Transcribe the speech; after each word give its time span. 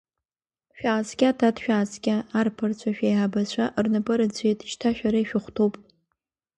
Шәааскьа, 0.77 1.29
дад, 1.37 1.55
шәааскьа, 1.63 2.15
арԥарцәа, 2.39 2.89
шәеиҳабацәа 2.95 3.65
рнапы 3.83 4.13
рыӡәӡәеит, 4.19 4.59
шьҭа 4.69 4.89
шәара 4.97 5.19
ишәыхәҭоуп! 5.23 5.73